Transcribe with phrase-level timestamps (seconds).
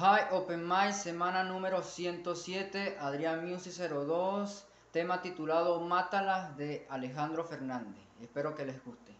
[0.00, 8.04] Hi Open Mic, semana número 107, Adrián Music 02, tema titulado Mátalas de Alejandro Fernández.
[8.20, 9.16] Espero que les guste.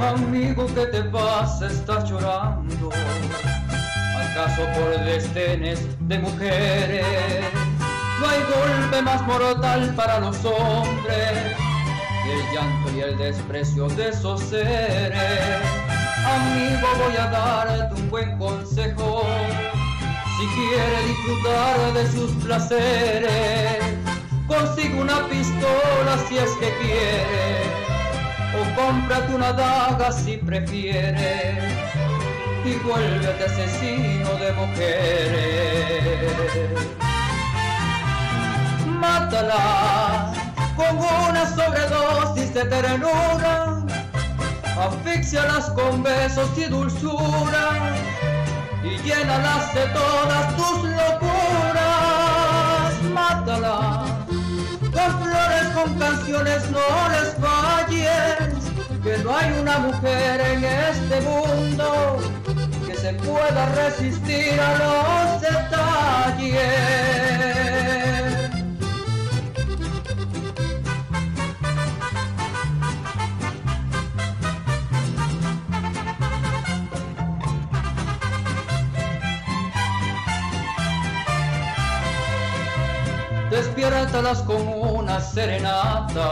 [0.00, 1.66] Amigo, ¿qué te pasa?
[1.66, 2.88] Estás llorando.
[4.16, 7.04] ¿Acaso por destenes de mujeres?
[8.18, 11.54] No hay golpe más mortal para los hombres
[12.24, 15.60] que el llanto y el desprecio de esos seres.
[16.24, 19.26] Amigo, voy a darte un buen consejo.
[20.38, 23.84] Si quiere disfrutar de sus placeres,
[24.46, 27.59] consigue una pistola si es que quiere
[28.54, 31.56] o cómprate una daga si prefieres
[32.64, 36.32] y vuélvete asesino de mujeres.
[38.86, 40.32] Mátala
[40.76, 43.84] con una sobredosis de ternura,
[44.78, 47.94] asfixialas con besos y dulzura
[48.82, 50.39] y llénalas de todas
[56.28, 58.48] no les falles,
[59.02, 62.18] que no hay una mujer en este mundo
[62.86, 66.79] que se pueda resistir a los detalles.
[83.50, 86.30] Despiértalas con una serenata.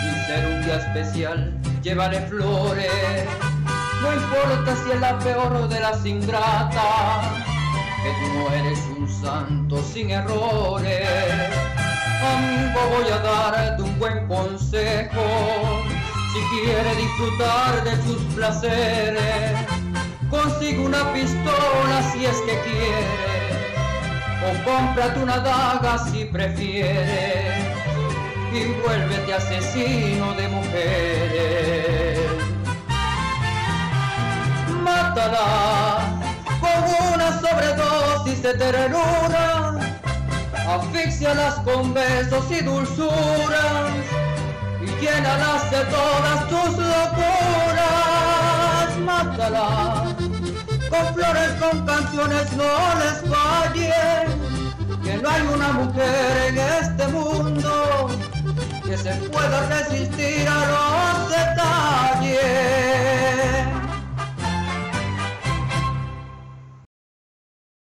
[0.00, 3.28] Sin ser un día especial, llévale flores.
[4.02, 7.26] No importa si es la peor de las ingratas,
[8.02, 11.06] que tú no eres un santo sin errores.
[12.34, 15.22] Amigo, voy a darte un buen consejo.
[16.32, 19.52] Si quiere disfrutar de sus placeres,
[20.30, 23.29] consigue una pistola si es que quiere
[24.42, 27.70] o cómprate una daga si prefieres
[28.52, 32.18] y vuélvete asesino de mujeres.
[34.82, 36.00] Mátala
[36.60, 36.80] con
[37.12, 39.78] una sobredosis de ternura,
[40.68, 43.92] asfixialas con besos y dulzuras
[44.82, 47.88] y llénalas de todas tus locuras.
[49.04, 49.99] Mátala
[51.00, 58.08] con flores, con canciones, no les fallen, que no hay una mujer en este mundo
[58.84, 60.39] que se pueda resistir